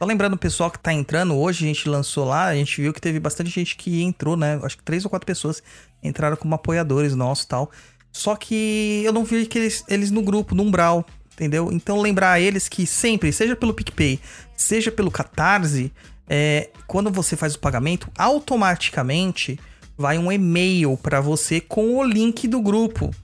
[0.00, 2.90] Só lembrando o pessoal que tá entrando, hoje a gente lançou lá, a gente viu
[2.90, 4.58] que teve bastante gente que entrou, né?
[4.62, 5.62] Acho que três ou quatro pessoas
[6.02, 7.70] entraram como apoiadores nossos tal.
[8.10, 11.70] Só que eu não vi que eles, eles no grupo, no Umbral, entendeu?
[11.70, 14.18] Então lembrar eles que sempre, seja pelo PicPay,
[14.56, 15.92] seja pelo Catarse,
[16.26, 19.60] é, quando você faz o pagamento, automaticamente
[19.98, 23.14] vai um e-mail para você com o link do grupo,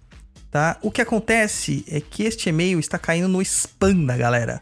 [0.50, 0.76] tá?
[0.82, 4.60] O que acontece é que este e-mail está caindo no spam da galera.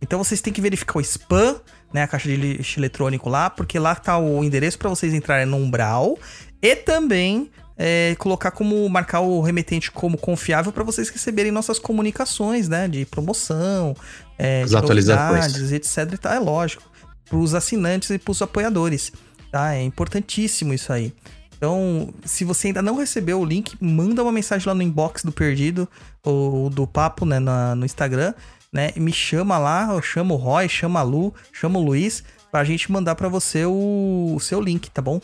[0.00, 1.56] Então vocês têm que verificar o spam,
[1.92, 5.46] né, a caixa de lixo eletrônico lá, porque lá tá o endereço para vocês entrarem
[5.46, 6.18] no Umbral
[6.60, 12.68] e também é, colocar como marcar o remetente como confiável para vocês receberem nossas comunicações,
[12.68, 13.94] né, de promoção,
[14.38, 15.72] é, As atualizações.
[15.72, 16.12] etc.
[16.12, 16.32] E tal.
[16.32, 16.82] É lógico.
[17.28, 19.10] pros assinantes e pros apoiadores,
[19.50, 19.74] tá?
[19.74, 21.12] É importantíssimo isso aí.
[21.56, 25.32] Então, se você ainda não recebeu o link, manda uma mensagem lá no inbox do
[25.32, 25.88] Perdido
[26.22, 28.32] ou do Papo, né, na- no Instagram,
[28.76, 28.90] né?
[28.94, 32.62] E me chama lá, eu chamo o Roy, chama a Lu, chama o Luiz, pra
[32.62, 35.18] gente mandar pra você o, o seu link, tá bom?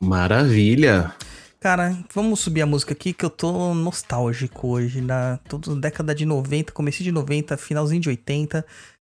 [0.00, 1.12] Maravilha.
[1.60, 6.24] Cara, vamos subir a música aqui que eu tô nostálgico hoje, na toda década de
[6.24, 8.64] 90, começo de 90, finalzinho de 80,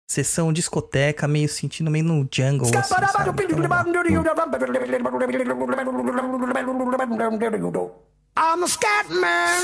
[0.10, 2.94] sessão discoteca, meio sentindo meio no jungle, assim?
[2.94, 2.98] Então,
[8.38, 9.64] I'm a scat man.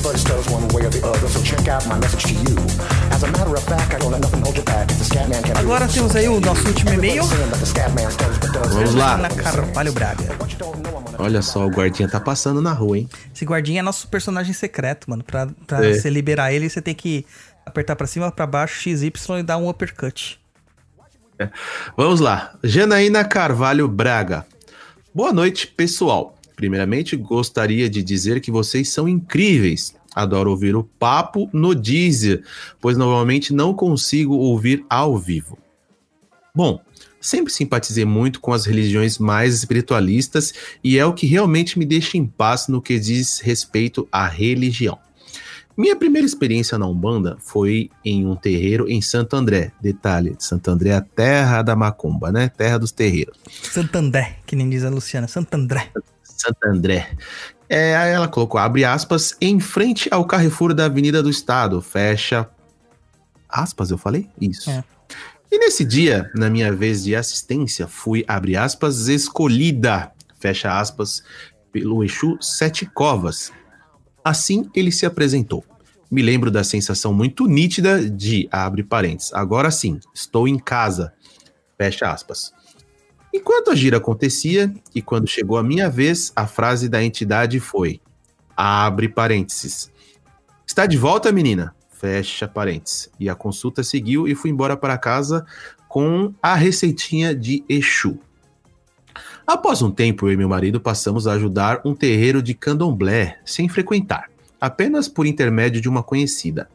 [0.00, 2.56] Everybody stutters one way or the other, so check out my message to you.
[3.12, 4.90] As a matter of fact, I don't let nothing hold you back.
[4.90, 7.22] If the scat man can Agora temos aí o nosso último e-mail.
[8.72, 9.16] Vamos lá.
[9.16, 10.24] Ana Carvalho Braga.
[11.18, 13.10] Olha só, o guardinha tá passando na rua, hein?
[13.34, 15.22] Esse guardinha é nosso personagem secreto, mano.
[15.22, 15.92] Pra, pra É.
[15.92, 17.26] você liberar ele, você tem que
[17.66, 20.40] apertar pra cima, pra baixo, XY e dar um uppercut.
[21.94, 22.54] Vamos lá.
[22.64, 24.46] Janaína Carvalho Braga.
[25.14, 26.36] Boa noite, pessoal.
[26.60, 29.94] Primeiramente, gostaria de dizer que vocês são incríveis.
[30.14, 32.44] Adoro ouvir o papo no Deezer,
[32.78, 35.56] pois normalmente não consigo ouvir ao vivo.
[36.54, 36.78] Bom,
[37.18, 40.52] sempre simpatizei muito com as religiões mais espiritualistas
[40.84, 44.98] e é o que realmente me deixa em paz no que diz respeito à religião.
[45.74, 49.72] Minha primeira experiência na Umbanda foi em um terreiro em Santo André.
[49.80, 52.50] Detalhe, Santo André é a terra da macumba, né?
[52.50, 53.38] Terra dos terreiros.
[53.62, 55.26] Santandré, que nem diz a Luciana.
[55.26, 55.90] Santandré.
[56.40, 57.16] Santo André.
[57.68, 62.48] É, aí ela colocou, abre aspas, em frente ao Carrefour da Avenida do Estado, fecha
[63.48, 64.28] aspas, eu falei?
[64.40, 64.70] Isso.
[64.70, 64.82] É.
[65.52, 71.22] E nesse dia, na minha vez de assistência, fui, abre aspas, escolhida, fecha aspas,
[71.72, 73.52] pelo Exu Sete Covas.
[74.24, 75.64] Assim ele se apresentou.
[76.10, 81.12] Me lembro da sensação muito nítida de, abre parênteses, agora sim, estou em casa,
[81.78, 82.52] fecha aspas.
[83.32, 88.00] Enquanto a gira acontecia, e quando chegou a minha vez, a frase da entidade foi:
[88.56, 89.90] abre parênteses.
[90.66, 91.74] Está de volta, menina?
[91.90, 93.10] Fecha parênteses.
[93.18, 95.44] E a consulta seguiu e fui embora para casa
[95.88, 98.18] com a receitinha de Exu.
[99.46, 103.68] Após um tempo, eu e meu marido passamos a ajudar um terreiro de candomblé, sem
[103.68, 104.29] frequentar,
[104.60, 106.68] apenas por intermédio de uma conhecida.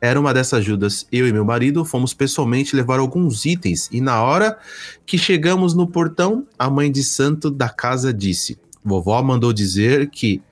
[0.00, 1.06] Era uma dessas ajudas.
[1.12, 4.58] Eu e meu marido fomos pessoalmente levar alguns itens e na hora
[5.06, 10.42] que chegamos no portão, a mãe de santo da casa disse: "Vovó mandou dizer que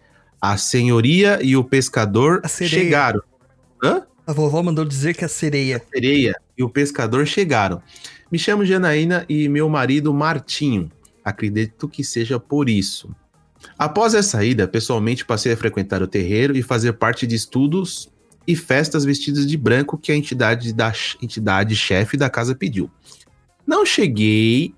[0.40, 3.20] a senhoria e o pescador A chegaram.
[3.82, 4.02] Hã?
[4.26, 5.82] A vovó mandou dizer que a sereia.
[5.92, 7.82] sereia e o pescador chegaram.
[8.30, 10.90] Me chamo Janaína e meu marido Martinho.
[11.24, 13.14] Acredito que seja por isso.
[13.78, 18.08] Após essa ida, pessoalmente passei a frequentar o terreiro e fazer parte de estudos
[18.46, 22.90] e festas vestidas de branco que a entidade da entidade chefe da casa pediu.
[23.66, 24.74] Não cheguei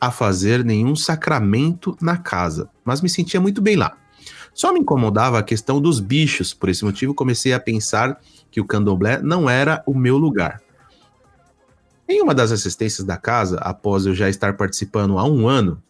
[0.00, 3.96] a fazer nenhum sacramento na casa, mas me sentia muito bem lá.
[4.54, 8.18] Só me incomodava a questão dos bichos, por esse motivo comecei a pensar
[8.50, 10.60] que o candomblé não era o meu lugar.
[12.08, 15.80] Em uma das assistências da casa, após eu já estar participando há um ano,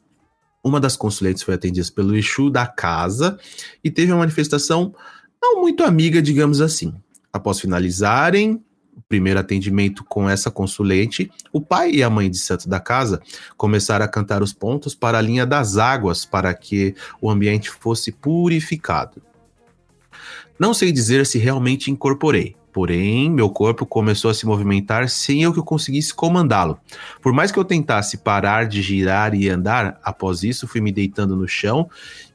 [0.63, 3.39] uma das consulentes foi atendida pelo Exu da casa
[3.83, 4.95] e teve uma manifestação
[5.41, 6.95] não muito amiga, digamos assim.
[7.33, 8.63] Após finalizarem
[8.95, 13.23] o primeiro atendimento com essa consulente, o pai e a mãe de santo da casa
[13.57, 18.13] começaram a cantar os pontos para a linha das águas para que o ambiente fosse
[18.13, 19.23] purificado.
[20.59, 25.53] Não sei dizer se realmente incorporei, porém meu corpo começou a se movimentar sem eu
[25.53, 26.79] que eu conseguisse comandá-lo.
[27.21, 31.37] Por mais que eu tentasse parar de girar e andar, após isso fui me deitando
[31.37, 31.89] no chão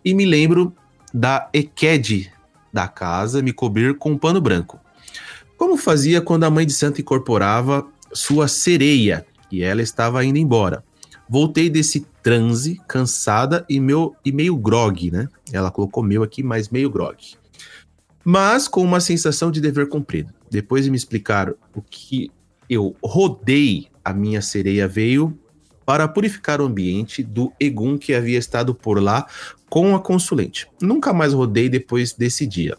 [0.04, 0.74] e me lembro
[1.14, 2.32] da Eked
[2.72, 4.80] da casa me cobrir com um pano branco.
[5.58, 10.84] Como fazia quando a mãe de santo incorporava sua sereia e ela estava indo embora.
[11.28, 15.28] Voltei desse transe, cansada e, meu, e meio grog, né?
[15.52, 17.18] Ela colocou meu aqui, mas meio grog
[18.26, 20.34] mas com uma sensação de dever cumprido.
[20.50, 22.32] Depois de me explicar o que
[22.68, 25.38] eu rodei, a minha sereia veio
[25.86, 29.28] para purificar o ambiente do Egum que havia estado por lá
[29.70, 30.68] com a consulente.
[30.82, 32.76] Nunca mais rodei depois desse dia.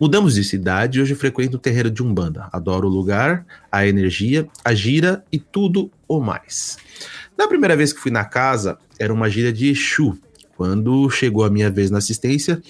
[0.00, 2.48] Mudamos de cidade e hoje frequento o terreiro de Umbanda.
[2.50, 6.78] Adoro o lugar, a energia, a gira e tudo o mais.
[7.36, 10.18] Na primeira vez que fui na casa, era uma gira de Exu.
[10.56, 12.62] Quando chegou a minha vez na assistência,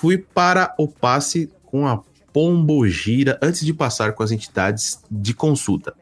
[0.00, 2.00] fui para o passe com a
[2.32, 5.92] pombogira antes de passar com as entidades de consulta.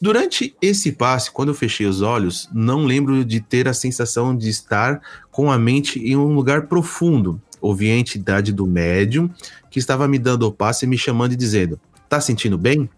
[0.00, 4.48] Durante esse passe, quando eu fechei os olhos, não lembro de ter a sensação de
[4.48, 5.00] estar
[5.32, 7.40] com a mente em um lugar profundo.
[7.60, 9.28] Ouvi a entidade do médium
[9.68, 12.88] que estava me dando o passe e me chamando e dizendo: Tá sentindo bem?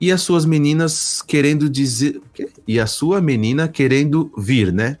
[0.00, 2.22] E as suas meninas querendo dizer.
[2.66, 4.96] E a sua menina querendo vir, né?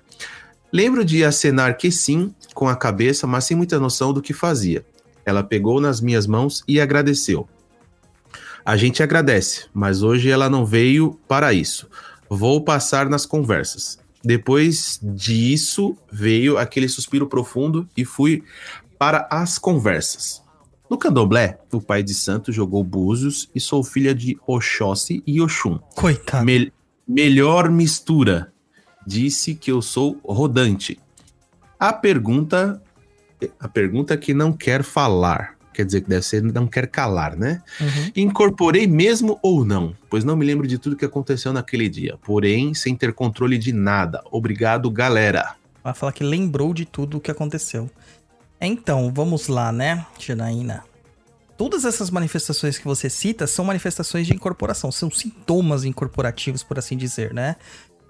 [0.72, 4.84] Lembro de acenar que sim, com a cabeça, mas sem muita noção do que fazia.
[5.24, 7.48] Ela pegou nas minhas mãos e agradeceu.
[8.62, 11.88] A gente agradece, mas hoje ela não veio para isso.
[12.28, 13.98] Vou passar nas conversas.
[14.22, 18.44] Depois disso, veio aquele suspiro profundo e fui
[18.98, 20.42] para as conversas.
[20.90, 25.78] No candomblé, o pai de santo jogou búzios e sou filha de Oxóssi e Oxum.
[25.94, 26.44] Coitado.
[26.44, 26.70] Mel-
[27.08, 28.52] melhor mistura.
[29.06, 31.00] Disse que eu sou rodante.
[31.80, 32.82] A pergunta,
[33.58, 37.62] a pergunta que não quer falar, quer dizer que deve ser não quer calar, né?
[37.80, 38.12] Uhum.
[38.14, 39.96] Incorporei mesmo ou não?
[40.10, 42.18] Pois não me lembro de tudo que aconteceu naquele dia.
[42.22, 44.22] Porém, sem ter controle de nada.
[44.30, 45.54] Obrigado, galera.
[45.82, 47.88] Vai falar que lembrou de tudo o que aconteceu.
[48.60, 50.84] Então, vamos lá, né, Janaína?
[51.56, 56.96] Todas essas manifestações que você cita são manifestações de incorporação, são sintomas incorporativos, por assim
[56.96, 57.56] dizer, né?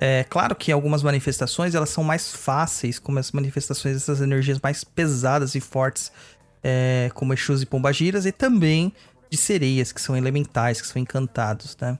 [0.03, 4.83] É claro que algumas manifestações elas são mais fáceis, como as manifestações dessas energias mais
[4.83, 6.11] pesadas e fortes,
[6.63, 8.95] é, como Exus e Pombagiras, e também
[9.29, 11.99] de sereias, que são elementais, que são encantados, né?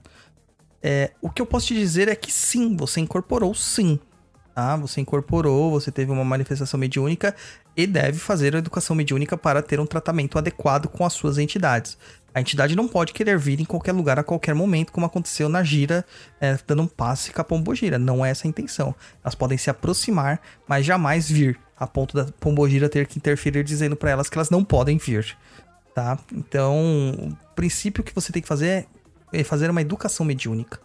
[0.81, 3.99] É, o que eu posso te dizer é que sim, você incorporou sim,
[4.53, 4.75] tá?
[4.77, 7.35] Você incorporou, você teve uma manifestação mediúnica
[7.75, 11.97] e deve fazer a educação mediúnica para ter um tratamento adequado com as suas entidades.
[12.33, 15.63] A entidade não pode querer vir em qualquer lugar a qualquer momento, como aconteceu na
[15.63, 16.05] gira,
[16.39, 17.99] é, dando um passe com a pombogira.
[17.99, 18.95] Não é essa a intenção.
[19.21, 23.95] Elas podem se aproximar, mas jamais vir, a ponto da pombogira ter que interferir dizendo
[23.95, 25.35] para elas que elas não podem vir,
[25.93, 26.17] tá?
[26.31, 28.87] Então, o princípio que você tem que fazer
[29.33, 30.79] é fazer uma educação mediúnica,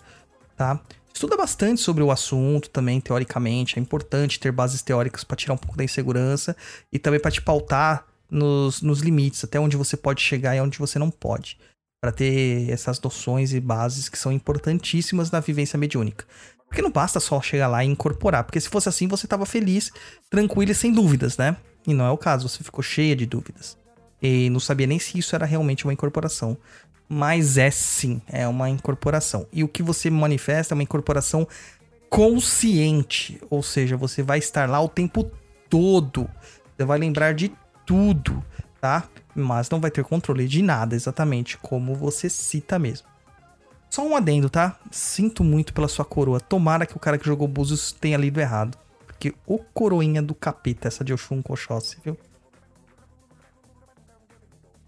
[0.57, 0.81] tá?
[1.17, 3.79] Estuda bastante sobre o assunto também, teoricamente.
[3.79, 6.55] É importante ter bases teóricas para tirar um pouco da insegurança
[6.93, 10.79] e também para te pautar nos, nos limites, até onde você pode chegar e onde
[10.79, 11.59] você não pode.
[12.03, 16.27] Para ter essas noções e bases que são importantíssimas na vivência mediúnica.
[16.69, 19.91] Porque não basta só chegar lá e incorporar, porque se fosse assim você tava feliz,
[20.29, 21.57] tranquilo e sem dúvidas, né?
[21.87, 23.79] E não é o caso, você ficou cheia de dúvidas.
[24.21, 26.59] E não sabia nem se isso era realmente uma incorporação.
[27.09, 29.47] Mas é sim, é uma incorporação.
[29.53, 31.47] E o que você manifesta é uma incorporação
[32.09, 33.41] consciente.
[33.49, 35.31] Ou seja, você vai estar lá o tempo
[35.69, 36.29] todo.
[36.77, 37.53] Você vai lembrar de
[37.85, 38.45] tudo,
[38.81, 39.09] tá?
[39.35, 43.07] Mas não vai ter controle de nada, exatamente como você cita mesmo.
[43.89, 44.79] Só um adendo, tá?
[44.91, 46.41] Sinto muito pela sua coroa.
[46.41, 48.77] Tomara que o cara que jogou Búzios tenha lido errado.
[49.07, 52.19] Porque o coroinha do capeta, essa de Oxum Koshossi, viu?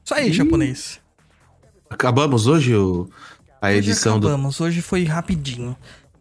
[0.04, 1.00] Isso aí, japonês.
[1.90, 3.08] Acabamos hoje o-
[3.60, 4.28] a Hoje edição do.
[4.28, 4.60] acabamos.
[4.60, 5.76] Hoje foi rapidinho.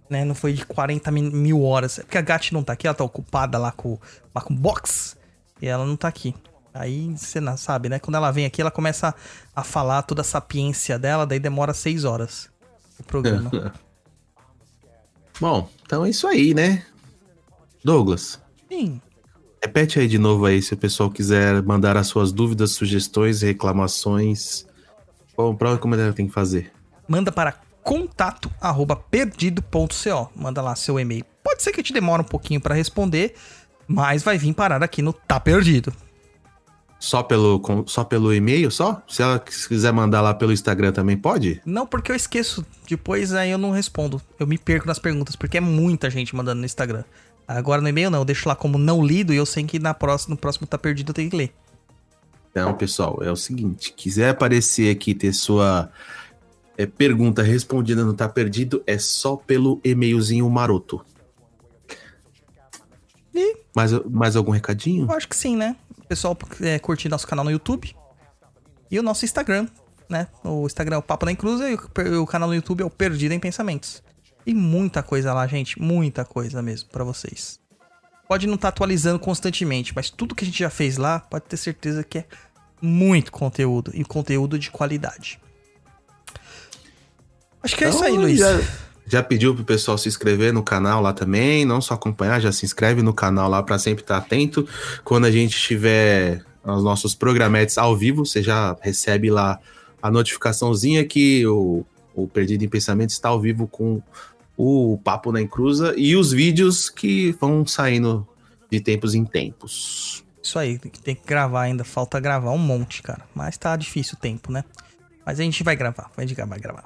[0.09, 0.23] Né?
[0.23, 1.99] Não foi de 40 mi- mil horas.
[1.99, 3.99] É porque a Gat não tá aqui, ela tá ocupada lá com,
[4.33, 5.17] lá com box.
[5.61, 6.33] E ela não tá aqui.
[6.73, 7.99] Aí você não sabe, né?
[7.99, 9.13] Quando ela vem aqui, ela começa
[9.55, 12.49] a, falar toda a sapiência dela, daí demora seis horas
[12.99, 13.49] o programa.
[15.41, 16.85] Bom, então é isso aí, né?
[17.83, 18.39] Douglas,
[18.69, 18.99] Sim.
[19.61, 24.65] repete aí de novo aí se o pessoal quiser mandar as suas dúvidas, sugestões, reclamações.
[25.37, 26.71] Qual prova como ela tem que fazer?
[27.07, 30.31] Manda para contato arroba perdido.co.
[30.35, 31.23] Manda lá seu e-mail.
[31.43, 33.35] Pode ser que te demore um pouquinho para responder,
[33.87, 35.93] mas vai vir parar aqui no Tá Perdido.
[36.99, 39.03] Só pelo, só pelo e-mail só?
[39.07, 41.61] Se ela quiser mandar lá pelo Instagram também pode?
[41.63, 42.65] Não, porque eu esqueço.
[42.89, 44.19] Depois aí eu não respondo.
[44.39, 47.03] Eu me perco nas perguntas, porque é muita gente mandando no Instagram.
[47.47, 49.93] Agora no e-mail não, eu deixo lá como não lido e eu sei que na
[49.93, 51.53] próxima, no próximo tá perdido eu tenho que ler.
[52.61, 55.91] Então, pessoal, é o seguinte: quiser aparecer aqui e ter sua
[56.77, 61.03] é, pergunta respondida no Tá Perdido, é só pelo e-mailzinho maroto.
[63.33, 65.05] E Mais, mais algum recadinho?
[65.09, 65.75] eu acho que sim, né?
[65.97, 67.95] O pessoal é, curtir nosso canal no YouTube
[68.89, 69.67] e o nosso Instagram,
[70.09, 70.27] né?
[70.43, 72.89] O Instagram é o Papo da Inclusa e o, o canal no YouTube é o
[72.89, 74.01] Perdido em Pensamentos.
[74.45, 75.79] E muita coisa lá, gente.
[75.81, 77.59] Muita coisa mesmo pra vocês.
[78.27, 81.57] Pode não estar atualizando constantemente, mas tudo que a gente já fez lá, pode ter
[81.57, 82.25] certeza que é
[82.81, 85.39] muito conteúdo e conteúdo de qualidade.
[87.61, 88.39] Acho que é isso aí, Então, Luiz.
[88.39, 88.61] Já,
[89.05, 92.65] já pediu pro pessoal se inscrever no canal lá também, não só acompanhar, já se
[92.65, 94.67] inscreve no canal lá pra sempre estar atento.
[95.03, 99.59] Quando a gente estiver os nossos programetes ao vivo, você já recebe lá
[100.01, 104.01] a notificaçãozinha que o, o Perdido em Pensamento está ao vivo com
[104.57, 108.27] o Papo na Encruza e os vídeos que vão saindo
[108.69, 110.23] de tempos em tempos.
[110.41, 111.83] Isso aí, tem que gravar ainda.
[111.83, 113.21] Falta gravar um monte, cara.
[113.35, 114.63] Mas tá difícil o tempo, né?
[115.25, 116.85] Mas a gente vai gravar, a gente vai gravar.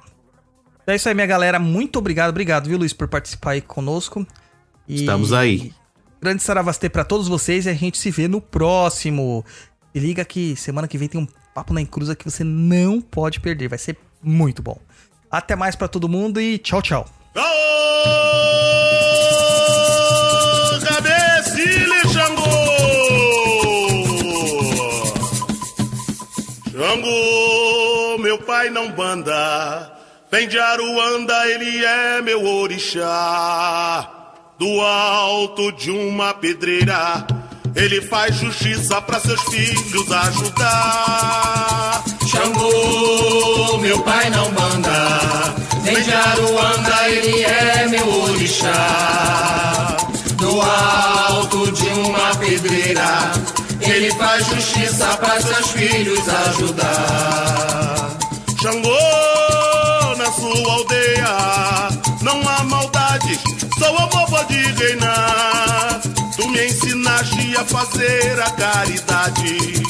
[0.88, 1.60] É isso aí, minha galera.
[1.60, 4.26] Muito obrigado, obrigado, viu, Luiz, por participar aí conosco.
[4.88, 5.74] E- Estamos aí.
[6.20, 9.46] Grande Saravastê pra todos vocês e a gente se vê no próximo.
[9.94, 13.40] Se liga que semana que vem tem um papo na encruza que você não pode
[13.40, 13.68] perder.
[13.68, 14.80] Vai ser muito bom.
[15.30, 17.08] Até mais pra todo mundo e tchau, tchau.
[28.62, 29.92] Meu pai não banda,
[30.32, 34.08] vem de Aruanda, ele é meu orixá.
[34.60, 37.26] Do alto de uma pedreira,
[37.76, 42.04] ele faz justiça para seus filhos ajudar.
[42.28, 49.98] Xangô, meu pai não manda, vem de Aruanda, ele é meu orixá.
[50.36, 53.32] Do alto de uma pedreira,
[53.82, 57.81] ele faz justiça para seus filhos ajudar.
[58.62, 58.96] Xangô,
[60.18, 61.36] na sua aldeia,
[62.22, 63.40] não há maldade,
[63.80, 66.00] só o amor pode reinar.
[66.36, 69.82] Tu me ensinaste a fazer a caridade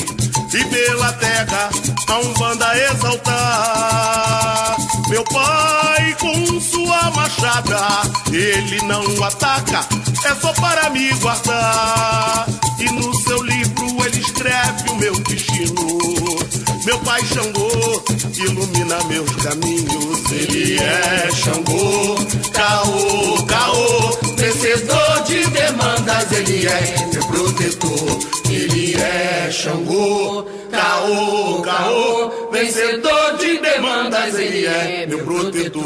[0.53, 1.69] e pela terra
[2.07, 4.77] a Umbanda exaltar.
[5.09, 9.85] Meu pai com sua machada, ele não ataca,
[10.23, 12.47] é só para me guardar.
[12.79, 16.60] E no seu livro ele escreve o meu destino.
[16.85, 18.03] Meu pai Xangô
[18.37, 20.31] ilumina meus caminhos.
[20.31, 22.15] Ele é Xangô,
[22.53, 26.31] caô, caô, vencedor de demandas.
[26.31, 28.19] Ele é meu protetor.
[28.49, 34.35] Ele é Xangô, caô, caô, vencedor de demandas.
[34.39, 35.83] Ele é meu protetor.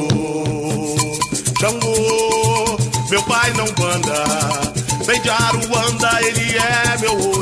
[1.60, 2.78] Xangô,
[3.10, 4.24] meu pai não banda.
[5.06, 7.35] Vem de Aruanda, ele é meu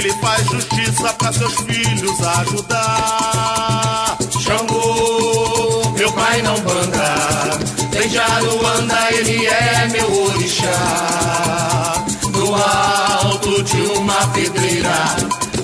[0.00, 4.16] ele faz justiça para seus filhos ajudar.
[4.40, 7.58] Xangô, meu pai não banda.
[7.90, 12.04] Vem de Aruanda, ele é meu orixá.
[12.32, 15.16] Do alto de uma pedreira,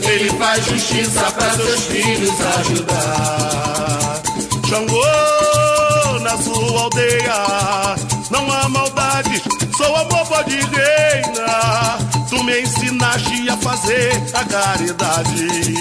[0.02, 4.22] ele faz justiça para seus filhos ajudar.
[4.68, 7.96] Xangô, na sua aldeia,
[8.30, 9.42] não há maldade,
[9.78, 12.15] só o amor pode reinar.
[12.28, 15.74] Tu me ensinaste a fazer a caridade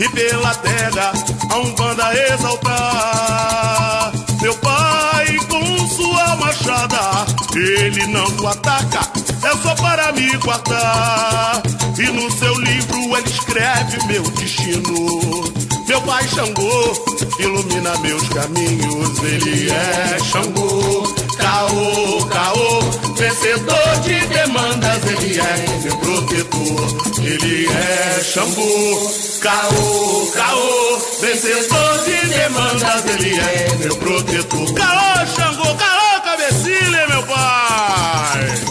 [0.00, 1.12] e pela terra
[1.50, 4.12] a Umbanda exaltar.
[4.42, 9.08] Meu pai com sua machada, ele não ataca,
[9.42, 11.62] é só para me guardar.
[11.96, 15.44] E no seu livro ele escreve meu destino.
[15.86, 16.92] Meu pai Xangô
[17.38, 22.80] ilumina meus caminhos, ele é Xangô, caô, caô,
[23.16, 33.04] vencedor de demandas, ele é meu protetor, ele é Xangô, caô, caô, vencedor de demandas,
[33.06, 34.74] ele é meu protetor.
[34.74, 38.64] Caô, Xangô, caô, cabecilha, meu pai!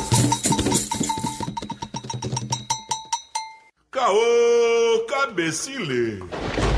[3.91, 6.72] Caô, cabecilha!